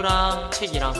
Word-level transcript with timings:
태호랑 0.00 0.50
책이랑 0.52 0.94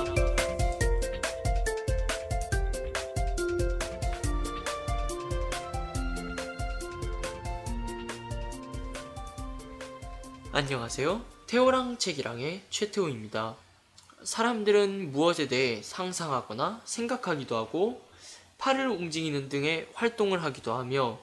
안녕하세요. 10.53 11.25
태호랑 11.47 11.97
책이랑의 11.97 12.61
최태호입니다. 12.69 13.57
사람들은 14.23 15.13
무엇에 15.13 15.49
대해 15.49 15.81
상상하거나 15.83 16.83
생각하기도 16.85 17.57
하고 17.57 18.07
팔을 18.59 18.87
움직이는 18.89 19.49
등의 19.49 19.89
활동을 19.95 20.45
하기도 20.45 20.75
하며 20.75 21.19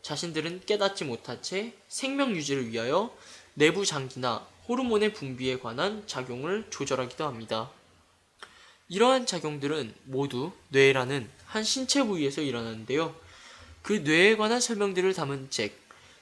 자신들은 0.00 0.62
깨닫지 0.64 1.04
못한 1.04 1.42
채 1.42 1.74
생명 1.88 2.30
유지를 2.30 2.70
위하여 2.70 3.14
내부 3.52 3.84
장기나 3.84 4.46
호르몬의 4.68 5.14
분비에 5.14 5.58
관한 5.60 6.06
작용을 6.06 6.66
조절하기도 6.68 7.24
합니다. 7.24 7.70
이러한 8.88 9.24
작용들은 9.24 9.94
모두 10.04 10.52
뇌라는 10.68 11.28
한 11.46 11.64
신체 11.64 12.02
부위에서 12.02 12.42
일어나는데요. 12.42 13.14
그 13.82 13.94
뇌에 13.94 14.36
관한 14.36 14.60
설명들을 14.60 15.14
담은 15.14 15.48
책, 15.48 15.78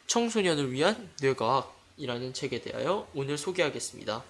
청소년을 0.07 0.73
위한 0.73 1.11
뇌과학이라는 1.21 2.35
책에 2.35 2.61
대하여 2.61 3.09
오늘 3.15 3.37
소개하겠습니다. 3.37 4.23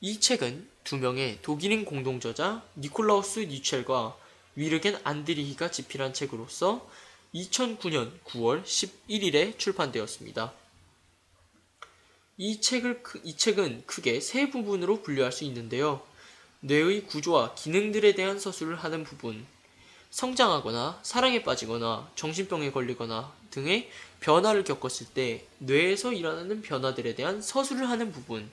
이 0.00 0.20
책은 0.20 0.68
두 0.84 0.98
명의 0.98 1.40
독일인 1.42 1.84
공동 1.84 2.20
저자 2.20 2.62
니콜라우스 2.76 3.40
니첼과 3.40 4.16
위르겐 4.54 5.00
안드리히가 5.02 5.72
집필한 5.72 6.14
책으로서 6.14 6.88
2009년 7.34 8.12
9월 8.24 8.62
11일에 8.62 9.58
출판되었습니다. 9.58 10.65
이 12.38 12.60
책을 12.60 13.02
이 13.24 13.34
책은 13.36 13.84
크게 13.86 14.20
세 14.20 14.50
부분으로 14.50 15.02
분류할 15.02 15.32
수 15.32 15.44
있는데요. 15.44 16.02
뇌의 16.60 17.06
구조와 17.06 17.54
기능들에 17.54 18.14
대한 18.14 18.38
서술을 18.38 18.76
하는 18.76 19.04
부분, 19.04 19.46
성장하거나 20.10 21.00
사랑에 21.02 21.42
빠지거나 21.42 22.10
정신병에 22.14 22.72
걸리거나 22.72 23.32
등의 23.50 23.90
변화를 24.20 24.64
겪었을 24.64 25.06
때 25.14 25.46
뇌에서 25.58 26.12
일어나는 26.12 26.60
변화들에 26.60 27.14
대한 27.14 27.40
서술을 27.40 27.88
하는 27.88 28.12
부분, 28.12 28.50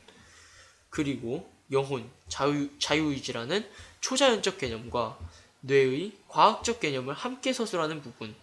그리고 0.90 1.50
영혼, 1.72 2.10
자유, 2.30 2.70
자유의지라는 2.80 3.68
초자연적 4.00 4.60
개념과 4.60 5.20
뇌의 5.60 6.14
과학적 6.30 6.80
개념을 6.80 7.14
함께 7.14 7.52
서술하는 7.52 8.02
부분, 8.02 8.34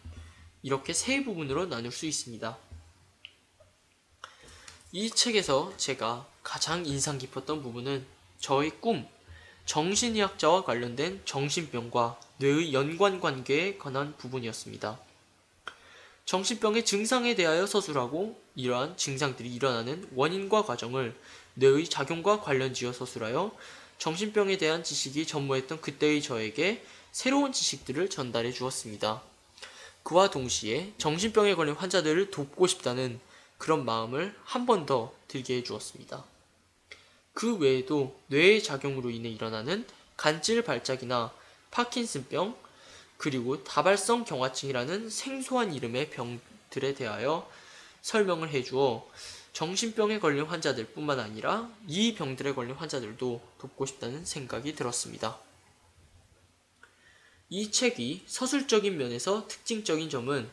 이렇게 0.63 0.93
세 0.93 1.25
부분으로 1.25 1.67
나눌 1.67 1.93
수 1.93 2.05
있습니다. 2.05 2.59
이 4.93 5.09
책에서 5.09 5.73
제가 5.77 6.27
가장 6.43 6.85
인상 6.85 7.17
깊었던 7.17 7.63
부분은 7.63 8.05
저의 8.41 8.73
꿈, 8.81 9.07
정신의학자와 9.65 10.65
관련된 10.65 11.23
정신병과 11.25 12.19
뇌의 12.39 12.73
연관 12.73 13.21
관계에 13.21 13.79
관한 13.79 14.17
부분이었습니다. 14.17 14.99
정신병의 16.25 16.85
증상에 16.85 17.37
대하여 17.37 17.67
서술하고 17.67 18.41
이러한 18.57 18.97
증상들이 18.97 19.55
일어나는 19.55 20.09
원인과 20.17 20.65
과정을 20.65 21.17
뇌의 21.55 21.89
작용과 21.89 22.41
관련지어 22.41 22.93
서술하여 22.93 23.53
정신병에 23.99 24.59
대한 24.59 24.83
지식이 24.83 25.25
전무했던 25.25 25.83
그때의 25.83 26.21
저에게 26.21 26.85
새로운 27.13 27.53
지식들을 27.53 28.11
전달해 28.11 28.51
주었습니다. 28.51 29.23
그와 30.03 30.31
동시에 30.31 30.95
정신병에 30.99 31.55
걸린 31.55 31.77
환자들을 31.77 32.33
돕고 32.33 32.67
싶다는 32.67 33.21
그런 33.61 33.85
마음을 33.85 34.35
한 34.43 34.65
번 34.65 34.87
더 34.87 35.13
들게 35.29 35.59
해 35.59 35.63
주었습니다. 35.63 36.25
그 37.35 37.57
외에도 37.59 38.19
뇌의 38.29 38.63
작용으로 38.63 39.11
인해 39.11 39.29
일어나는 39.29 39.87
간질 40.17 40.63
발작이나 40.63 41.33
파킨슨병, 41.71 42.57
그리고 43.19 43.63
다발성 43.63 44.25
경화증이라는 44.25 45.11
생소한 45.11 45.75
이름의 45.75 46.09
병들에 46.09 46.95
대하여 46.95 47.49
설명을 48.01 48.49
해주어 48.49 49.07
정신병에 49.53 50.21
걸린 50.21 50.45
환자들 50.47 50.87
뿐만 50.87 51.21
아니라 51.21 51.71
이 51.87 52.15
병들에 52.15 52.55
걸린 52.55 52.75
환자들도 52.75 53.43
돕고 53.59 53.85
싶다는 53.85 54.25
생각이 54.25 54.75
들었습니다. 54.75 55.39
이 57.51 57.71
책이 57.71 58.23
서술적인 58.27 58.97
면에서 58.97 59.47
특징적인 59.49 60.09
점은 60.09 60.49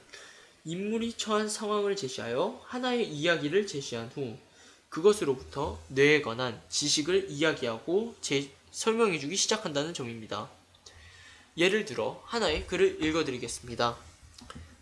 인물이 0.68 1.14
처한 1.14 1.48
상황을 1.48 1.96
제시하여 1.96 2.62
하나의 2.66 3.08
이야기를 3.08 3.68
제시한 3.68 4.12
후 4.14 4.38
그것으로부터 4.90 5.80
뇌에 5.88 6.22
관한 6.22 6.62
지식을 6.68 7.28
이야기하고 7.30 8.16
제, 8.20 8.52
설명해주기 8.72 9.38
시작한다는 9.38 9.94
점입니다. 9.94 10.50
예를 11.58 11.86
들어 11.86 12.22
하나의 12.26 12.68
글을 12.68 13.02
읽어드리겠습니다. 13.02 13.98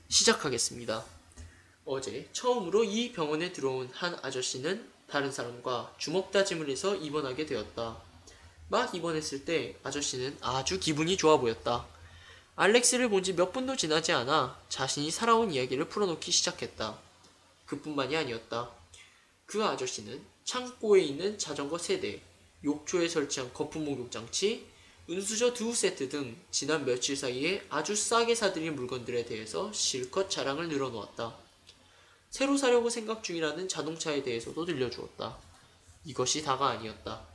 시작하겠습니다. 0.09 1.06
어제 1.85 2.29
처음으로 2.34 2.84
이 2.84 3.12
병원에 3.12 3.53
들어온 3.53 3.88
한 3.94 4.17
아저씨는 4.23 4.90
다른 5.07 5.31
사람과 5.31 5.94
주먹 6.00 6.31
다짐을 6.31 6.67
해서 6.67 6.96
입원하게 6.96 7.46
되었다. 7.46 8.02
막 8.69 8.96
입원했을 8.96 9.46
때 9.46 9.78
아저씨는 9.84 10.35
아주 10.41 10.79
기분이 10.79 11.16
좋아 11.16 11.38
보였다. 11.38 11.85
알렉스를 12.57 13.09
본 13.09 13.21
지 13.21 13.33
몇 13.33 13.51
분도 13.51 13.75
지나지 13.75 14.13
않아 14.13 14.57
자신이 14.69 15.11
살아온 15.11 15.51
이야기를 15.51 15.89
풀어놓기 15.89 16.31
시작했다. 16.31 16.97
그뿐만이 17.66 18.16
아니었다. 18.16 18.71
그 19.45 19.63
아저씨는 19.63 20.23
창고에 20.45 21.01
있는 21.01 21.38
자전거 21.38 21.77
세대, 21.77 22.21
욕조에 22.63 23.09
설치한 23.09 23.53
거품 23.53 23.85
목욕 23.85 24.09
장치, 24.11 24.66
은수저 25.09 25.53
두 25.53 25.73
세트 25.75 26.09
등 26.09 26.35
지난 26.49 26.85
며칠 26.85 27.16
사이에 27.17 27.66
아주 27.69 27.95
싸게 27.95 28.33
사들인 28.35 28.75
물건들에 28.75 29.25
대해서 29.25 29.72
실컷 29.73 30.29
자랑을 30.29 30.69
늘어놓았다. 30.69 31.35
새로 32.29 32.57
사려고 32.57 32.89
생각 32.89 33.23
중이라는 33.23 33.67
자동차에 33.67 34.23
대해서도 34.23 34.66
들려주었다. 34.66 35.37
이것이 36.05 36.41
다가 36.43 36.69
아니었다. 36.69 37.25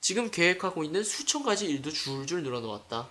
지금 0.00 0.30
계획하고 0.30 0.84
있는 0.84 1.02
수천 1.04 1.42
가지 1.42 1.66
일도 1.66 1.90
줄줄 1.90 2.42
늘어놓았다. 2.42 3.08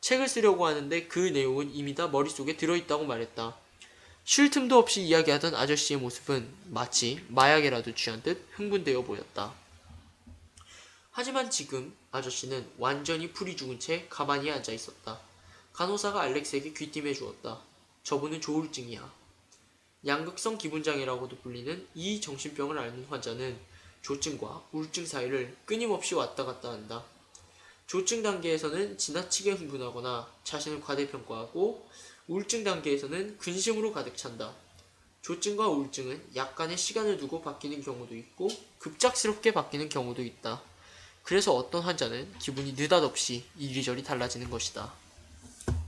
책을 0.00 0.28
쓰려고 0.28 0.66
하는데 0.66 1.06
그 1.06 1.18
내용은 1.18 1.74
이미 1.74 1.94
다 1.94 2.08
머릿속에 2.08 2.56
들어있다고 2.56 3.04
말했다. 3.04 3.56
쉴 4.24 4.50
틈도 4.50 4.78
없이 4.78 5.02
이야기하던 5.02 5.54
아저씨의 5.54 6.00
모습은 6.00 6.48
마치 6.66 7.24
마약에라도 7.28 7.94
취한 7.94 8.22
듯 8.22 8.46
흥분되어 8.52 9.02
보였다. 9.02 9.54
하지만 11.10 11.50
지금 11.50 11.94
아저씨는 12.12 12.70
완전히 12.78 13.32
풀이 13.32 13.56
죽은 13.56 13.80
채 13.80 14.06
가만히 14.08 14.50
앉아 14.50 14.72
있었다. 14.72 15.20
간호사가 15.72 16.20
알렉스에게 16.22 16.72
귀띔해 16.72 17.14
주었다. 17.14 17.60
저분은 18.04 18.40
조울증이야. 18.40 19.12
양극성 20.06 20.56
기분장애라고도 20.56 21.38
불리는 21.38 21.86
이 21.94 22.20
정신병을 22.20 22.78
앓는 22.78 23.04
환자는 23.06 23.58
조증과 24.02 24.64
우울증 24.72 25.04
사이를 25.04 25.56
끊임없이 25.66 26.14
왔다 26.14 26.44
갔다 26.44 26.70
한다. 26.70 27.04
조증 27.90 28.22
단계에서는 28.22 28.98
지나치게 28.98 29.50
흥분하거나 29.50 30.32
자신을 30.44 30.80
과대평가하고 30.80 31.88
우울증 32.28 32.62
단계에서는 32.62 33.36
근심으로 33.38 33.92
가득 33.92 34.16
찬다. 34.16 34.54
조증과 35.22 35.66
우울증은 35.66 36.24
약간의 36.36 36.78
시간을 36.78 37.18
두고 37.18 37.42
바뀌는 37.42 37.82
경우도 37.82 38.14
있고 38.14 38.48
급작스럽게 38.78 39.52
바뀌는 39.52 39.88
경우도 39.88 40.22
있다. 40.22 40.62
그래서 41.24 41.52
어떤 41.52 41.82
환자는 41.82 42.38
기분이 42.38 42.74
느닷없이 42.74 43.44
이리저리 43.58 44.04
달라지는 44.04 44.50
것이다. 44.50 44.92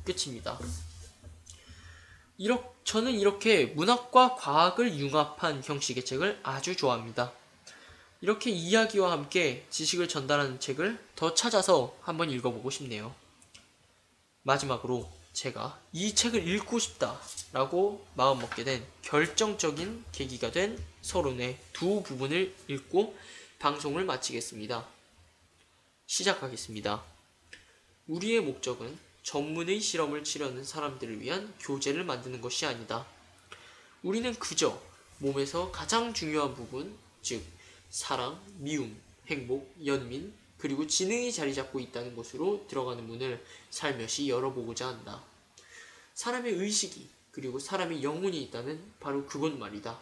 끝입니다. 0.04 0.58
이렇, 2.36 2.74
저는 2.82 3.12
이렇게 3.12 3.66
문학과 3.66 4.34
과학을 4.34 4.98
융합한 4.98 5.62
형식의 5.62 6.04
책을 6.04 6.40
아주 6.42 6.74
좋아합니다. 6.74 7.32
이렇게 8.22 8.50
이야기와 8.50 9.10
함께 9.10 9.66
지식을 9.70 10.06
전달하는 10.06 10.60
책을 10.60 10.96
더 11.16 11.34
찾아서 11.34 11.98
한번 12.02 12.30
읽어보고 12.30 12.70
싶네요. 12.70 13.12
마지막으로 14.42 15.10
제가 15.32 15.80
이 15.92 16.14
책을 16.14 16.46
읽고 16.46 16.78
싶다라고 16.78 18.06
마음먹게 18.14 18.62
된 18.62 18.86
결정적인 19.02 20.04
계기가 20.12 20.52
된 20.52 20.80
서론의 21.02 21.58
두 21.72 22.04
부분을 22.04 22.54
읽고 22.68 23.18
방송을 23.58 24.04
마치겠습니다. 24.04 24.86
시작하겠습니다. 26.06 27.02
우리의 28.06 28.40
목적은 28.40 28.96
전문의 29.24 29.80
실험을 29.80 30.22
치려는 30.22 30.62
사람들을 30.62 31.20
위한 31.20 31.52
교재를 31.58 32.04
만드는 32.04 32.40
것이 32.40 32.66
아니다. 32.66 33.04
우리는 34.04 34.32
그저 34.34 34.80
몸에서 35.18 35.72
가장 35.72 36.14
중요한 36.14 36.54
부분, 36.54 36.96
즉 37.20 37.42
사랑, 37.92 38.42
미움, 38.56 38.98
행복, 39.26 39.70
연민, 39.84 40.32
그리고 40.56 40.86
지능이 40.86 41.30
자리 41.30 41.52
잡고 41.54 41.78
있다는 41.78 42.16
곳으로 42.16 42.66
들어가는 42.66 43.06
문을 43.06 43.44
살며시 43.68 44.30
열어보고자 44.30 44.88
한다. 44.88 45.22
사람의 46.14 46.54
의식이 46.54 47.06
그리고 47.32 47.58
사람의 47.58 48.02
영혼이 48.02 48.40
있다는 48.44 48.82
바로 48.98 49.26
그것 49.26 49.52
말이다. 49.52 50.00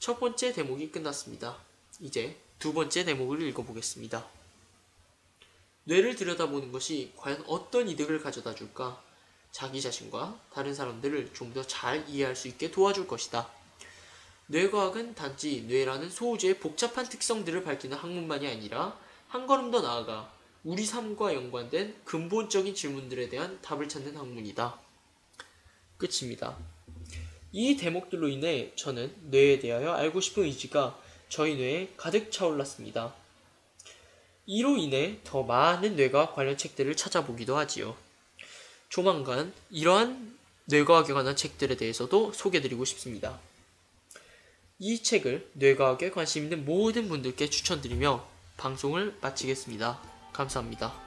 첫 0.00 0.18
번째 0.18 0.52
대목이 0.52 0.90
끝났습니다. 0.90 1.56
이제 2.00 2.36
두 2.58 2.74
번째 2.74 3.04
대목을 3.04 3.42
읽어보겠습니다. 3.42 4.28
뇌를 5.84 6.16
들여다보는 6.16 6.72
것이 6.72 7.12
과연 7.16 7.44
어떤 7.46 7.88
이득을 7.88 8.20
가져다 8.20 8.56
줄까? 8.56 9.00
자기 9.52 9.80
자신과 9.80 10.40
다른 10.52 10.74
사람들을 10.74 11.32
좀 11.32 11.54
더 11.54 11.62
잘 11.62 12.08
이해할 12.08 12.34
수 12.34 12.48
있게 12.48 12.72
도와줄 12.72 13.06
것이다. 13.06 13.48
뇌과학은 14.46 15.14
단지 15.14 15.64
뇌라는 15.68 16.10
소우주의 16.10 16.58
복잡한 16.58 17.08
특성들을 17.08 17.64
밝히는 17.64 17.96
학문만이 17.96 18.46
아니라 18.46 18.98
한 19.28 19.46
걸음 19.46 19.70
더 19.70 19.80
나아가 19.80 20.32
우리 20.64 20.84
삶과 20.84 21.34
연관된 21.34 21.94
근본적인 22.04 22.74
질문들에 22.74 23.28
대한 23.28 23.60
답을 23.62 23.88
찾는 23.88 24.16
학문이다. 24.16 24.78
끝입니다. 25.96 26.56
이 27.52 27.76
대목들로 27.76 28.28
인해 28.28 28.72
저는 28.74 29.14
뇌에 29.30 29.60
대하여 29.60 29.92
알고 29.92 30.20
싶은 30.20 30.44
의지가 30.44 30.98
저희 31.28 31.56
뇌에 31.56 31.92
가득 31.96 32.30
차올랐습니다. 32.30 33.14
이로 34.46 34.76
인해 34.76 35.20
더 35.24 35.42
많은 35.42 35.96
뇌과학 35.96 36.34
관련 36.34 36.56
책들을 36.56 36.94
찾아보기도 36.96 37.56
하지요. 37.56 37.96
조만간 38.88 39.52
이러한 39.70 40.38
뇌과학에 40.66 41.12
관한 41.12 41.34
책들에 41.34 41.76
대해서도 41.76 42.32
소개드리고 42.32 42.84
싶습니다. 42.84 43.38
이 44.78 45.02
책을 45.02 45.50
뇌과학에 45.52 46.10
관심 46.10 46.44
있는 46.44 46.64
모든 46.64 47.08
분들께 47.08 47.48
추천드리며 47.48 48.26
방송을 48.56 49.16
마치겠습니다. 49.20 50.00
감사합니다. 50.32 51.03